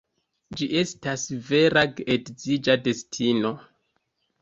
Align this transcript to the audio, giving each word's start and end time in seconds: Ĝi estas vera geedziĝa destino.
Ĝi 0.61 0.67
estas 0.79 1.27
vera 1.51 1.85
geedziĝa 2.01 2.79
destino. 2.91 3.57